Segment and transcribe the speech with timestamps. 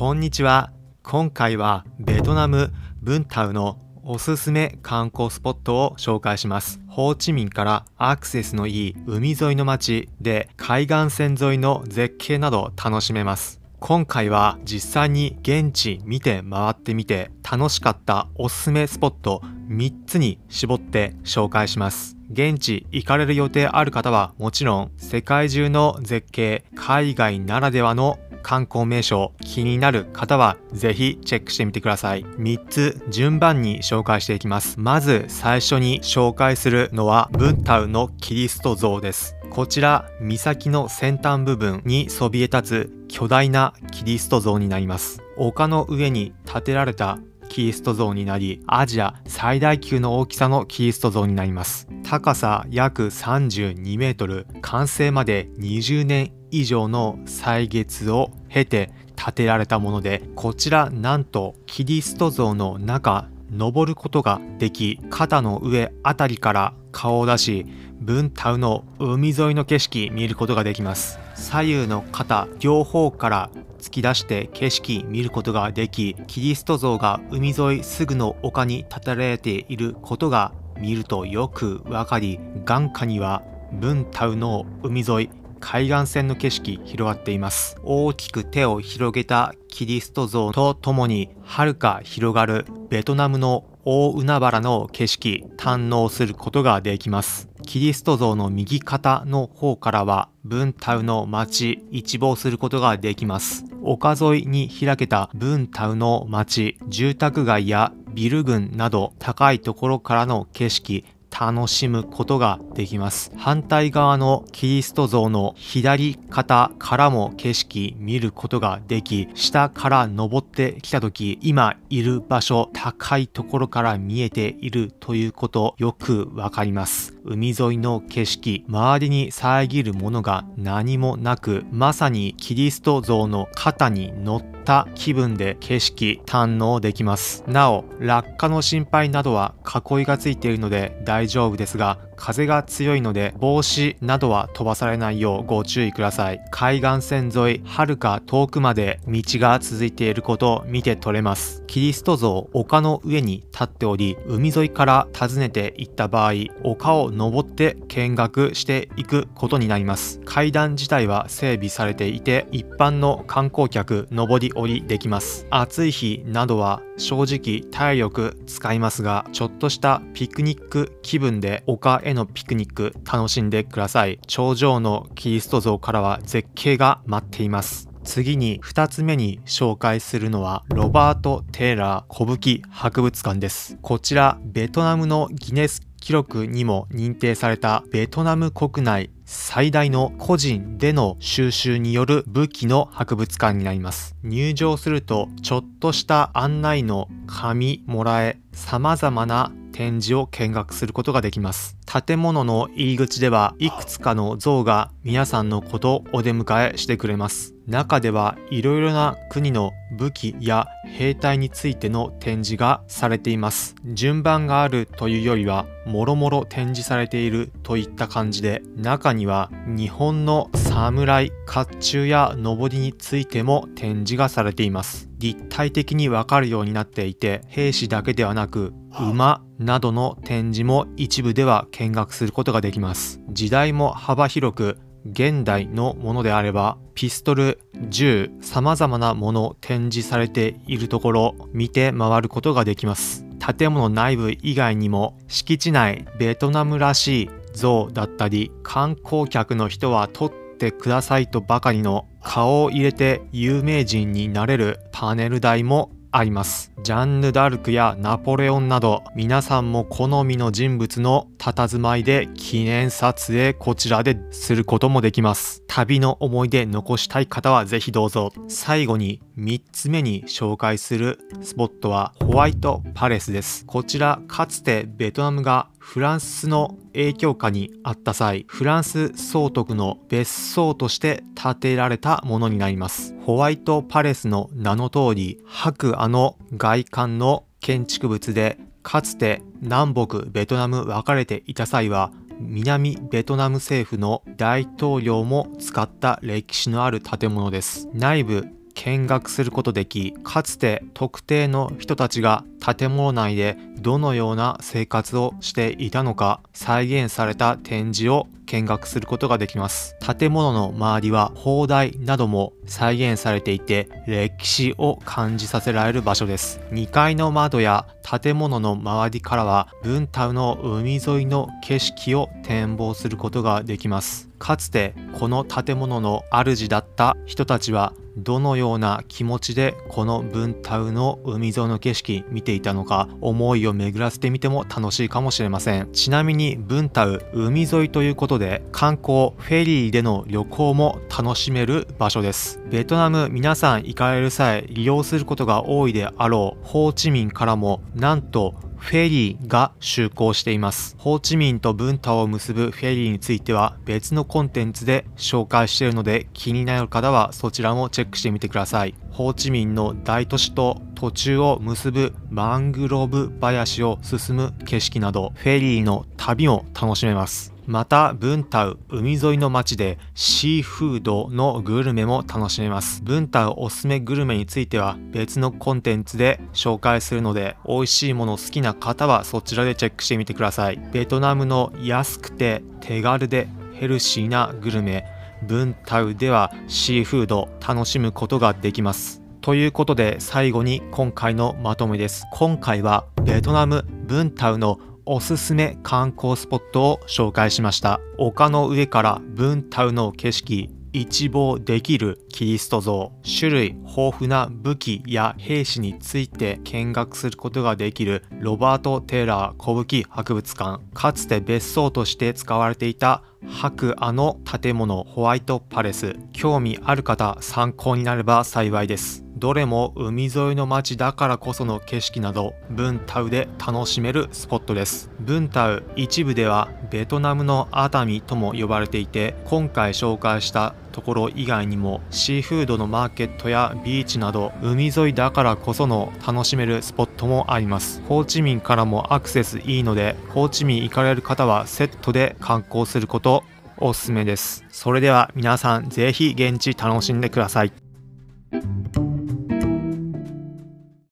[0.00, 0.72] こんにちは。
[1.02, 6.80] 今回はベトナム・ブンタウのおすすめ観光スポットを紹介します。
[6.88, 13.60] ホーチミンからアクセスのいい海沿いの街で海岸線沿いの絶景など楽しめます。
[13.78, 22.16] 今回は実際に現地見て回ってみて楽しかったおすすめスポット3つに絞って紹介します。
[22.32, 28.18] 現地行かれる予定ある方はもちろん世界中の絶景、海外ならではの
[28.50, 32.24] 観光名所気になる方はぜひチェックしてみてください。
[32.24, 34.74] 3つ順番に紹介していきます。
[34.80, 39.36] まず最初に紹介するのはブンタウのキリスト像です。
[39.50, 45.22] こちら岬の先端部分にそびえ立つ巨大なキリスト像になります。
[45.36, 51.86] 丘の上に建てられたキリスト像になり、アジア最大級の大きさのキリスト像になります。
[52.02, 67.66] 高さ約32メートル、完成まで20年以上の歳月を経て建てられたものでこちらなんとキリスト像の中登ることができ肩の上あたりから顔を出し
[68.00, 71.18] ブンタウの海沿いの景色見ることができます。
[71.34, 78.06] 左右の肩両方から突き出して景色見ることができキリスト像が海沿いす。
[78.06, 87.76] ぐの丘に建てられていることが見るとよくわかり眼下にはブンタウの海沿い海岸線の景色広がっています。
[87.84, 97.48] 大きく手を広げたキリスト像とともに遥か広がるベトナムの大海原の景色堪能することができます。
[97.66, 103.64] キリスト像の右肩の方からはブンタウの街一望することができます。
[103.82, 111.04] 丘沿いに開けたブンタウの街住宅街やビル群など高いところからの景色。
[111.40, 113.32] 楽しむことができます。
[113.38, 127.16] 反対側のキリスト像の左肩からも景色見ることができ、下から登ってきた時、今いる場所、高いところから見えているということよくわかります。
[127.24, 137.44] 海沿いの景色、周りに遮るものが何もなく、まさにキリスト像の肩に乗ってた気分で景色堪能できます。
[137.46, 146.40] なお、落下の心配などは囲いがついているので大丈夫ですが、風が強いので帽子などは飛ばされないようご注意ください。
[146.50, 151.64] 海岸線沿い、はるか遠くまで道が続いていることを見て取れます。
[151.66, 156.32] キリスト像、丘の上に立っており、海沿いから訪ねていった場合、
[156.62, 160.20] 丘を登って見学していくことになります。
[160.24, 165.46] 階段自体は整備されていて、一般の観光客、登り降りできます。
[165.50, 174.20] 暑い日などは正直体力使いますが、ちょっとしたピクニック気分で丘へのピクニック楽しんでください。
[174.26, 177.88] 頂上のキリスト像からは絶景が待っています。
[178.04, 183.78] 次に2つ目に紹介するのはロバート・テイラー古武器博物館です。
[183.82, 194.16] こちらベトナムのギネス記録にも認定されたベトナム国内最大の個人での収集による武器の博物館になります。
[194.24, 201.76] 入場するとちょっとした案内の紙もらえ様々な展示を見学することができます。
[201.86, 207.54] 建物の入り口ではいくつかの像が皆さんのことをお出迎えしてくれます。
[207.70, 213.76] 中ではいろいろな国の武器や兵隊についての展示がされています。
[213.84, 225.08] 順番があるというよりは、もろもろ展示されているといった感じで、中には日本の侍、甲冑や上りについても展示がされています。
[225.18, 233.20] 立体的にわかるようになっていて、兵士だけではなく、馬などの展示も一部では見学することができます。
[233.28, 243.24] 時代も幅広く、現代のものであればピストル、銃、様々なもの展示されているところ見て回ることができます。
[243.40, 256.72] 建物内部以外にも敷地内ベトナムらしい像だったり観光客の人は撮ってくださいとばかりの顔を入れて有名人になれるパネル台もあります。
[256.82, 265.62] ジャンヌ・ダルクやナポレオンなど皆さんも好みの人物の佇まいで記念撮影こちらですることもできます。
[265.68, 268.32] 旅の思い出残したい方はぜひどうぞ。
[268.48, 273.66] 最後に3つ目に紹介するスポットはホワイトパレスです。
[273.66, 283.16] こちらかつてベトナムがフランスの影響下にあった際、フランス総督の別荘として建てられたものになります。
[283.26, 297.88] ホワイトパレスの名の通り、白亜の外観の建築物で、かつて南北ベトナム分かれていた際は、南ベトナム政府の大統領も使った歴史のある建物です。
[297.92, 309.94] 内部見学することできかつて特定の人たちが建物内でどのような生活をしていたのか再現された展示を見学することができます。
[310.00, 316.60] 建物の周りは砲台なども再現されていて歴史を感じさせられる場所です。
[316.72, 324.28] 2階の窓や建物の周りからはブンタの海沿いの景色を展望することができます。
[324.40, 335.90] かつてこの建物の主だった人たちはどのような気持ちでこのブンタウの海沿いの景色見ていたのか思いを巡らせてみても楽しいかもしれません。
[335.92, 342.60] ちなみにブンタウ海沿いということで観光フェリーでの旅行も楽しめる場所です。
[342.70, 350.96] ベトナム皆さん行かれる際利用することが多いであろうホーチミンからもなんとフェリーが就航しています。
[350.98, 358.94] ホーチミンと文太を結ぶフェリーについては別のコンテンツで紹介しているので気になる方はそちらもチェックしてみてください。
[359.10, 367.52] ホーチミンの大都市と途中を結ぶマングローブ林を進む景色などフェリーの旅を楽しめます。
[367.70, 373.00] またブンタウ海沿いの街でシーフードのグルメも楽しめます。
[373.04, 380.80] ブンタウおすすめグルメについては別のコンテンツで紹介するので美味しいもの好きな方はそちらでチェックしてみてください。
[380.92, 385.06] ベトナムの安くて手軽でヘルシーなグルメ
[385.44, 389.22] ブンタウではシーフード楽しむことができます。
[389.42, 392.24] ということで最後に今回のまとめです。
[392.32, 394.80] 今回はベトナムブンタウの
[395.12, 398.00] おすすめ観光スポットを紹介しました。
[398.16, 400.70] 丘の上からブンタウの景色。
[400.92, 403.12] 一望できるキリスト像。
[403.22, 408.24] 種類豊富な武器や兵士について見学することができる。
[408.40, 410.82] ロバート・テーラー古武器博物館。
[410.92, 416.16] かつて別荘として使われていた白亜の建物ホワイトパレス。
[416.32, 419.24] 興味ある方参考になれば幸いです。
[419.36, 425.10] どれも海沿いの街だからこその景色などブンタウで楽しめるスポットです。
[425.18, 438.02] ブンタウ一部ではベトナムの熱海とも呼ばれていて今回紹介したところ以外にもシーフードのマーケットやビーチなど海沿いだからこその楽しめるスポットもあります。
[438.08, 443.44] ホーチミンからもアクセスいいのでホーチミン行かれる方はセットで観光すること
[443.76, 444.64] おすすめです。
[444.68, 447.89] それでは皆さんぜひ現地楽しんでください。